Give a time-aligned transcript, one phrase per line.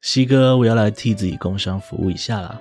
[0.00, 2.60] 西哥，我要来替自己工商服务一下啦。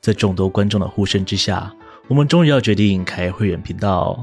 [0.00, 1.74] 在众多观众的呼声之下，
[2.06, 4.22] 我们终于要决定开会员频道，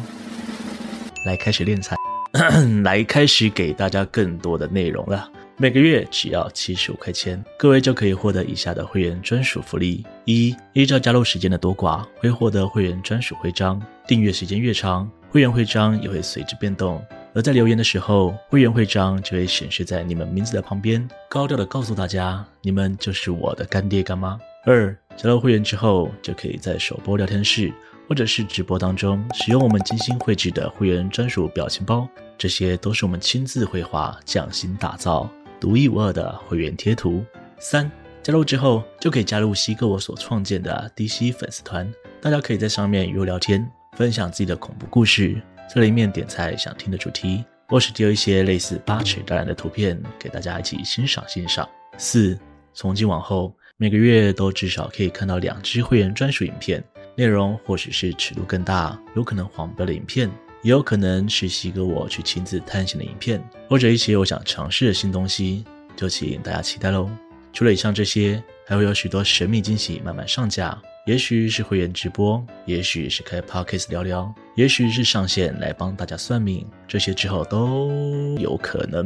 [1.26, 1.98] 来开始练财，
[2.86, 5.30] 来开始给大家更多的内容了。
[5.58, 13.78] 每个月只要七十五块钱，各位就可以获得以下的会员专属福利：一、依照加入时间的多寡，会获得会员专属徽章；
[14.08, 17.04] 订阅时间越长，会员徽章也会随之变动。
[17.38, 24.40] 而在留言的时候，会员徽章就会显示在你们名字的旁边，高调的告诉大家，你们就是我的干爹干妈。
[24.66, 27.72] 二，加入会员之后，就可以在首播聊天室
[28.10, 35.30] 或者是直播当中，使用我们精心绘制的会员专属表情包，这些都是我们亲自绘画、匠心打造、
[35.60, 37.24] 独一无二的会员贴图。
[37.60, 37.92] 三，
[38.24, 41.88] 加入之后就可以加入西哥我所创建的 DC 粉丝团，
[42.20, 45.40] 大家可以在上面与我聊天，分享自己的恐怖故事。
[45.74, 51.68] 在里面点菜想听的主题，或是丢一些类似八尺大人的图片给大家一起欣赏欣赏。
[51.98, 52.38] 四，
[52.74, 56.84] 从今往后每个月都至少可以看到两支会员专属影片，
[57.16, 60.30] 内容或许是尺度更大，有可能黄标的影片，
[60.62, 65.66] 也有可能是西哥我去亲自探险的影片，或者一些我想尝试的新东西，
[65.96, 67.10] 就请大家期待喽。
[67.52, 70.80] 除了以上这些，还会有许多神秘惊喜慢慢上架。
[71.08, 79.06] 也许是会员直播，也许是开 podcast 聊聊，也许是上线来帮大家算命，这些之后都有可能。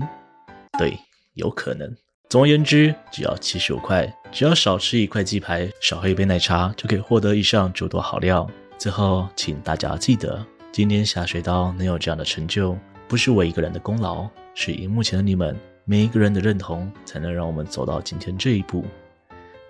[0.80, 0.98] 对，
[1.36, 1.96] 有可能。
[2.28, 8.50] 总而言之，只要七十五块，只要少吃一块鸡排，少喝一杯奶茶，就可以获得以上诸多好料。
[8.80, 12.76] 最后，请大家记得，今天下水道能有这样的成就，
[13.08, 15.56] 不是我一个人的功劳，是荧幕前的你们
[15.86, 18.84] 每一个人的认同，才能让我们走到今天这一步。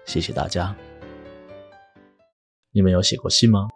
[0.06, 0.74] 谢谢大家。
[2.74, 3.68] 你们有写过信吗？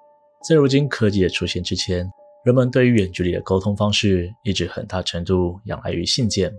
[0.48, 2.10] 在如今科技的出现之前，
[2.46, 6.54] 人们对于远距离的沟通方式一直很大程度仰赖于信件。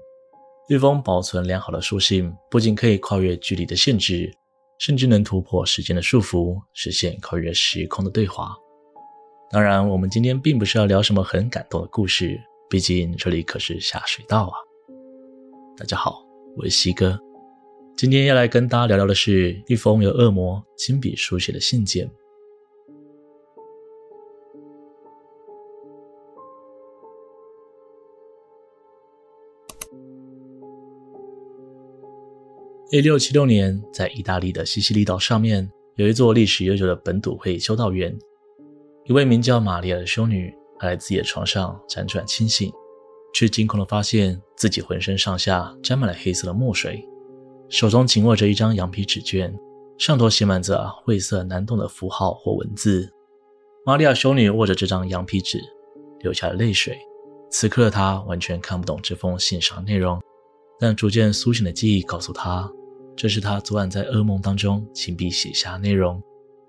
[0.68, 4.30] 一封保存良好的书信，不仅可以跨越距离的限制，
[4.78, 8.54] 甚至能突破时间的束缚，实现跨越时空的对话。
[9.50, 12.38] 当然，我们今天并不是要聊什么很感动的故事，
[12.68, 14.54] 毕竟这里可是下水道啊。
[15.74, 16.22] 大家好，
[16.54, 17.18] 我是西哥，
[17.96, 22.06] 今天要来跟大家聊聊的是一封由恶魔亲笔书写的信件。
[32.90, 38.16] 一六七六年，在意大利的西西里岛上面，有一座历史悠久的本笃会修道院。
[39.06, 42.72] 一位名叫玛利亚的修女，她在自己的床上辗转清醒，
[43.34, 47.04] 却惊恐地发现自己浑身上下沾满了黑色的墨水，
[47.68, 49.52] 手中紧握着一张羊皮纸卷，
[49.98, 53.12] 上头写满着晦涩难懂的符号或文字。
[53.84, 55.60] 玛利亚修女握着这张羊皮纸，
[56.20, 56.96] 流下了泪水。
[57.50, 60.22] 此刻的她完全看不懂这封信上的内容。
[60.78, 62.70] 但逐渐苏醒的记忆告诉他，
[63.16, 66.22] 这是他昨晚在噩梦当中亲笔写下内容，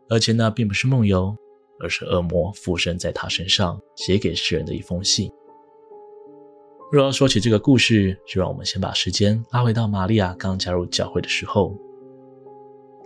[0.10, 1.36] 而且那并不是梦游，
[1.80, 5.32] 而是恶魔附身在他身上写给世人的一封信。
[6.90, 11.78] 若要说起这个故事，就让我们先把时间拉回到玛利亚刚加入教会的时候。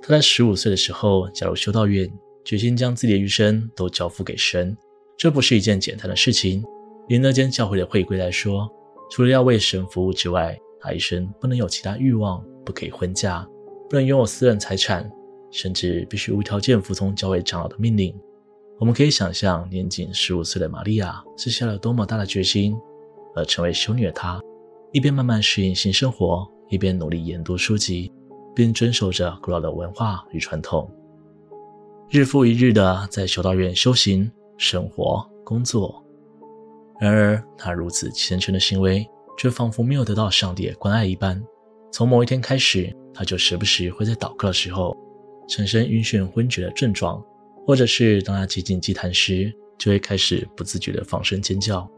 [0.04, 2.12] 她在十五岁的时候加入修道院，
[2.46, 4.78] 决心将自己的余生都交付给神。
[5.18, 6.64] 这不是一件简单的事情。
[7.08, 8.70] 以那间教会的会规来说，
[9.10, 13.48] 除了要为神服务之外，他一生不能有其他欲望，不可以婚嫁，
[13.88, 15.10] 不能拥有私人财产，
[15.52, 18.20] 甚至必须无条件服从教会长老的命令。
[18.80, 22.76] 我们可以想象，年仅十五岁的玛利亚是下了多么大的决心，
[23.36, 24.42] 而成为修女的她，
[24.92, 28.12] 一边慢慢适应新生活，一边努力研读书籍，
[28.56, 30.92] 并遵守着古老的文化与传统，
[32.10, 36.04] 日复一日的在修道院修行、生活、工作。
[37.00, 39.08] 然而，她如此虔诚的行为。
[39.38, 41.42] 却仿佛没有得到上帝的关爱一般。
[41.92, 44.96] 从某一天开始，他就时不时会在祷告的时候
[45.48, 47.24] 产生晕眩、昏厥的症状，
[47.66, 51.90] 或者是当他接近祭坛时，就会开始不自觉的放声尖叫。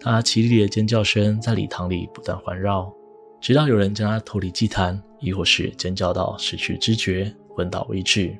[0.00, 2.92] 他凄厉的尖叫声在礼堂里不断环绕，
[3.40, 8.36] 直到有人将他脱离祭坛，亦或是尖叫到失去知觉、昏倒为止。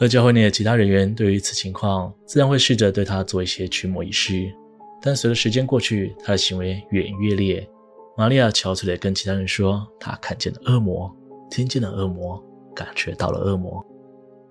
[0.00, 4.52] 而教会内的其他人员对于此情况，自然会试着对他做一些驱魔仪式。
[5.06, 7.68] 但随着时间过去，他的行为越演越烈。
[8.16, 11.14] 玛利亚憔悴的跟其他人说：“她看见了恶魔，
[11.50, 12.42] 听见了恶魔，
[12.74, 13.84] 感觉到了恶魔，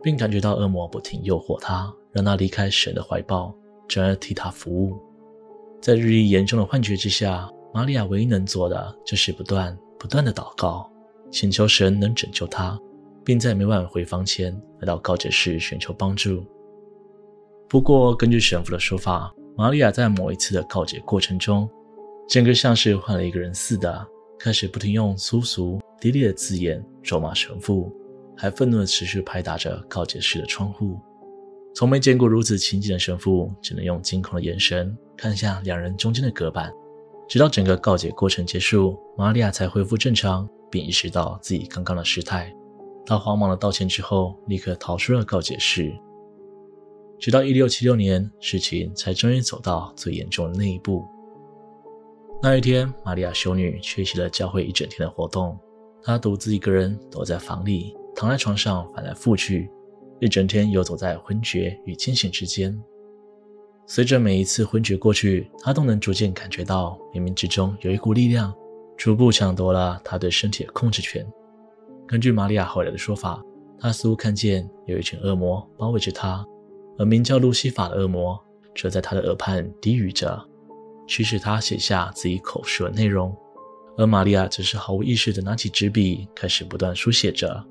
[0.04, 3.52] 并感觉到恶魔不停诱惑她，让她离开神的怀抱，
[3.88, 4.96] 转而替他服务。”
[5.82, 10.88] 在日益严重的幻觉之下，玛利亚唯一能做的就是不断不断的祷告，
[11.32, 12.80] 请求神能拯救她，
[13.26, 16.46] 并在每晚回房前来到告解室寻求帮助。
[17.68, 21.70] 不过，根据神父的说法，玛利亚在某一次的告解过程中，
[22.28, 24.06] 整个像是换了一个人似的，
[24.40, 27.92] 开始不停用粗俗低劣的字眼咒骂神父，
[28.36, 31.00] 还愤怒地持续拍打着告解室的窗户。
[31.76, 36.74] 从没见过如此情景的神父，只能用惊恐的眼神看向两人中间的隔板。
[37.28, 42.52] 直到整个告解过程结束，玛利亚才恢复正常，并意识到自己刚刚的失态。
[43.06, 45.94] 她慌忙的道歉之后，立刻逃出了告解室。
[47.20, 51.06] 直到1676年，事情才终于走到最严重的那一步。
[52.42, 55.58] 那一天，玛利亚修女缺席了教会一整天的活动。
[56.04, 59.72] 她独自一个人躲在房里，躺在床上翻来覆去，
[60.20, 62.78] 一整天游走在昏厥与清醒之间。
[63.88, 68.54] 随着每一次昏厥过去，她都能逐渐感觉到冥冥之中有一股力量，
[68.98, 71.26] 逐步抢夺了她对身体的控制权。
[72.06, 73.42] 根据玛利亚后来的说法，
[73.80, 76.46] 她似乎看见有一群恶魔包围着她，
[76.98, 78.40] 而名叫路西法的恶魔
[78.76, 80.44] 则在他的耳畔低语着。
[81.06, 83.36] 驱使他写下自己口述的内容，
[83.98, 87.62] 而玛利亚则是毫无意识地拿起纸笔，开始不断书写着。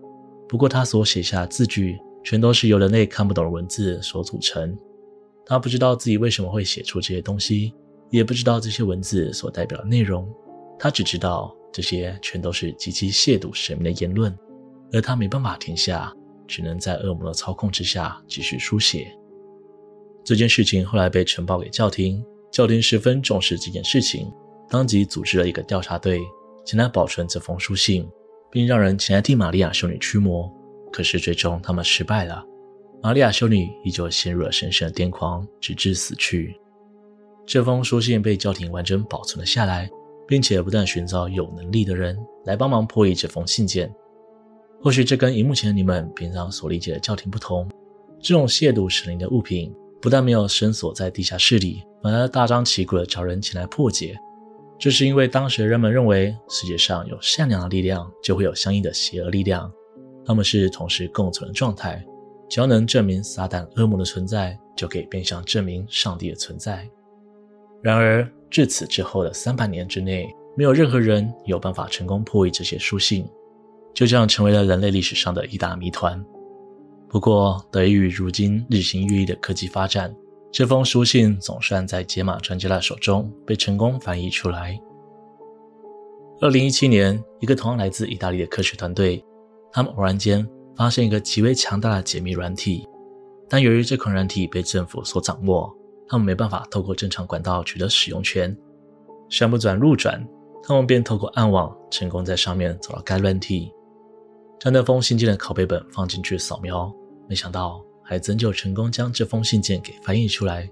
[0.47, 4.77] 不过，他所写下字句全都是由人类看不懂的文字所组成。
[5.47, 7.73] 他不知道自己为什么会写出这些东西，
[8.11, 10.31] 也不知道这些文字所代表的内容。
[10.79, 14.37] 他只知道这些全都是极其亵渎神明的言论，
[14.93, 16.13] 而他没办法停下，
[16.53, 19.11] 只能在恶魔的操控之下继续书写。
[20.23, 22.23] 这件事情后来被呈报给教廷。
[22.51, 24.31] 教廷十分重视这件事情，
[24.69, 26.21] 当即组织了一个调查队
[26.67, 28.07] 前来保存这封书信，
[28.51, 30.53] 并让人前来替玛利亚修女驱魔。
[30.93, 32.45] 可是最终他们失败了，
[33.03, 36.55] 玛利亚修女依旧陷入了深深的癫狂，直至死去。
[37.47, 39.89] 这封书信被教廷完整保存了下来，
[40.29, 42.15] 并且不断寻找有能力的人
[42.45, 43.91] 来帮忙破译这封信件。
[44.83, 47.71] 或许这跟荧幕前的你们平常所理解的教廷不同，
[48.21, 49.75] 这种亵渎神灵的物品。
[50.01, 54.19] 不但没有深锁在地下室里，反而大张旗鼓地找人前来破解。
[54.77, 59.73] 这是因为当时人们认为世界上有善良的力量，就会有相应的邪恶力量，
[60.27, 62.05] 他们是同时共存的状态。
[62.51, 66.85] 只要能证明撒旦恶魔的存在，就可以变相证明上帝的存在。
[67.81, 73.25] 然而，至此之后的三百年之内，没有任何人有办法成功破译这些书信，
[73.95, 76.25] 就这样成为了人类历史上的一大谜团。
[77.09, 80.15] 不过，得益于如今日新月异的科技发展，
[80.51, 84.81] 这封书信总算在解码专家的手中被成功翻译出来。
[86.41, 89.23] 二零一七年，一个同样来自意大利的科学团队，
[89.71, 92.89] 他们偶然间发现一个极为强大的解密软体，
[93.49, 95.71] 但由于这款软体被政府所掌握，
[96.09, 98.57] 他们没办法透过正常管道取得使用权。
[99.29, 100.27] 山不转路转，
[100.63, 103.71] 他们便透过暗网成功在上面找到该软体，
[104.63, 106.95] 将那封信件的拷贝本放进去扫描。
[107.29, 110.71] 没想到，还真就成功将这封信件给翻译出来。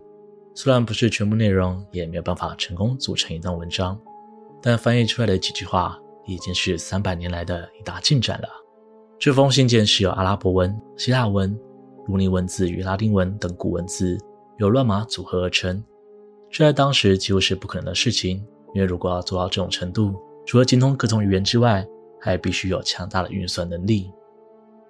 [0.54, 4.00] 虽然不是全部内容，也没有办法成功组成一段文章，
[4.62, 8.48] 但翻译出来的几句话，已经是三百年来的一大进展了。
[9.18, 11.58] 这封信件是由阿拉伯文、希腊文、
[12.06, 14.16] 卢尼文字与拉丁文等古文字
[14.58, 15.82] 由乱码组合而成。
[16.48, 18.36] 这在当时几乎是不可能的事情，
[18.72, 20.14] 因为如果要做到这种程度，
[20.46, 21.84] 除了精通各种语言之外，
[22.20, 24.10] 还必须有强大的运算能力。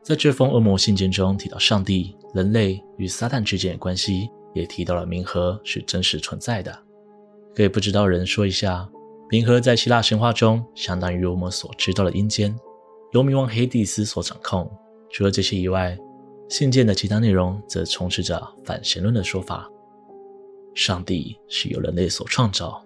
[0.02, 6.76] 在这封恶魔信件中提到上帝、人类与撒旦之间的关系，也提到了冥河是真实存在的。
[7.54, 8.88] 给不知道人说一下，
[9.30, 12.58] 冥河在希腊神话中相当于我们所知道的阴间，
[13.12, 14.70] 由冥王黑帝斯所掌控。
[15.10, 15.98] 除了这些以外，
[16.48, 19.68] 信件的其他内容则充斥着反神论的说法。
[20.74, 22.82] 上帝是由人类所创造，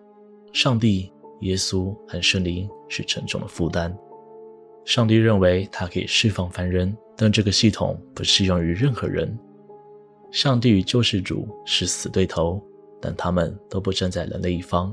[0.53, 3.97] 上帝、耶稣和圣灵是沉重的负担。
[4.85, 6.97] 上帝认为他可以释放凡人。
[7.17, 9.39] 但这个系统不适用于任何人。
[10.33, 12.61] 上帝与救世主是死对头，
[13.01, 14.93] 但他们都不站在人类一方。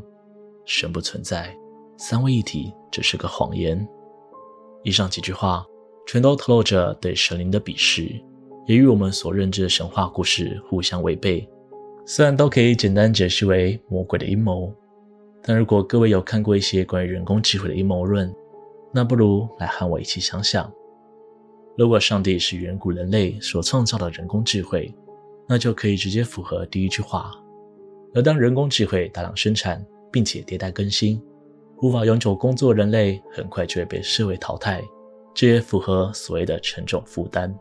[0.63, 1.51] 神不存在，
[1.97, 3.87] 三位一体只是个谎言。
[4.83, 5.65] 以上几句话
[6.05, 8.03] 全都透露着对神灵的鄙视，
[8.67, 11.49] 也与我们所认知的神话故事互相违背。
[12.05, 14.71] 虽然都可以简单解释为魔鬼的阴谋，
[15.41, 18.31] 但如果各位有看过一些关于人工智慧的阴谋论，
[18.93, 20.71] 那不如来和我一起想想。
[21.77, 24.93] 如果上帝是远古人类所创造的人工智慧，
[25.47, 27.31] 那就可以直接符合第一句话。
[28.13, 31.21] 而当人工智慧大量生产并且迭代更新，
[31.81, 34.83] 无法永久工作的人类很快就会被社会淘汰，
[35.33, 37.57] 这也符合所谓的沉重负担。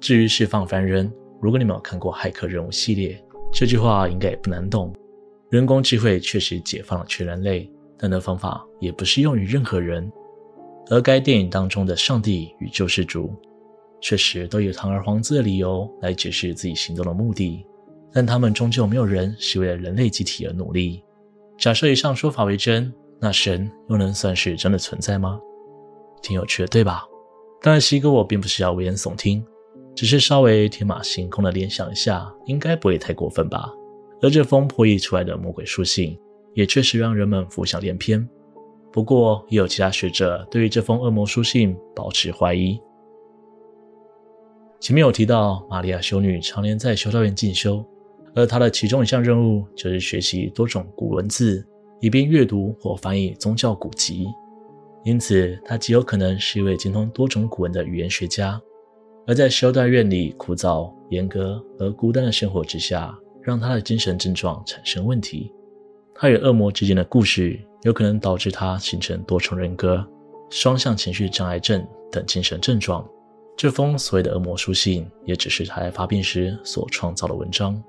[0.00, 4.94] 至于释放凡人，如果你们有看过《骇客任务》系列，这句话应该也不难懂。
[5.50, 7.70] 人工智慧确实解放了全人类，
[8.02, 10.10] 但那方法也不适用于任何人。
[10.90, 13.32] 而该电影当中的上帝与救世主，
[14.00, 17.64] 确实都有堂而皇之的理由来解释自己行动的目的，
[18.12, 21.04] 但他们终究没有人是为了人类集体而努力。
[21.56, 25.40] 假设以上说法为真，那神又能算是真的存在吗？
[26.20, 27.04] 挺有趣的，对吧？
[27.62, 29.46] 当然，西哥我并不是要危言耸听，
[29.94, 33.72] 只是稍微天马行空的联想一下，应该不会太过分吧。
[34.20, 36.18] 而这封破译出来的魔鬼书信，
[36.54, 38.28] 也确实让人们浮想联翩。
[38.92, 42.78] 不过，也有其他学者对于这封恶魔书信保持怀疑。
[44.80, 47.84] 前面有提到，玛利亚修女常年在修道院进修，
[48.34, 51.66] 而她的其中一项任务就是学习多种古文字，
[52.00, 54.26] 以便阅读或翻译宗教古籍。
[55.04, 58.60] 因此，她极有可能是一位精通多种古文的语言学家。
[59.26, 65.52] 而在修道院里枯燥、严格和孤单的生活之下，让她的精神症状产生问题。
[66.22, 70.08] 他与恶魔之间的故事，有可能导致他形成多重人格、
[70.50, 73.04] 双向情绪障碍症等精神症状。
[73.56, 77.82] 这封所谓的恶魔书信，也只是他在发病时所创造的文章。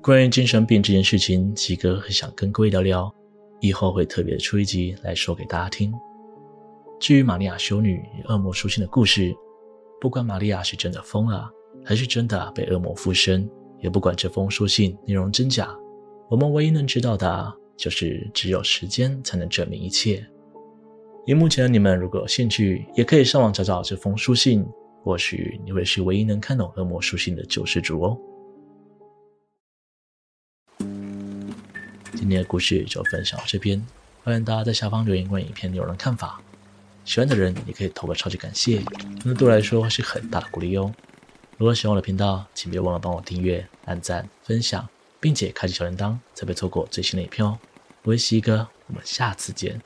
[0.00, 3.12] 关于精神病这件事情，七哥很想跟各位聊聊，
[3.58, 5.92] 以后会特别出一集来说给大家听。
[7.00, 9.34] 至于玛利亚修女与恶魔书信的故事，
[10.00, 11.50] 不管玛利亚是真的疯了，
[11.84, 13.50] 还是真的被恶魔附身，
[13.80, 15.76] 也不管这封书信内容真假，
[16.30, 20.22] 我们唯一能知道的，就是只有时间才能证明一切。
[21.24, 24.66] 荧幕前的你们，如果有兴趣，也可以上网找找这封书信。
[25.02, 28.18] 或许你会是唯一能看懂恶魔书信的救世主哦。
[32.12, 33.82] 今天的故事就分享到这边，
[34.22, 36.42] 欢迎大家在下方留言关于影片内容的看法。
[37.06, 38.82] 喜欢的人也可以投个超级感谢，
[39.24, 40.92] 那对我来说是很大的鼓励哦。
[41.56, 44.86] 如果喜欢我的频道，请别忘了帮我订阅、按赞、分享，
[45.20, 47.58] 并且开启小铃铛，才不会错过最新的影片哦。
[48.02, 49.80] 我是西哥，我们下次见。